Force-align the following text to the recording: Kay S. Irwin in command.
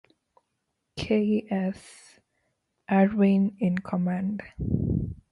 Kay 0.97 1.45
S. 1.51 2.19
Irwin 2.91 3.55
in 3.59 3.77
command. 3.77 4.41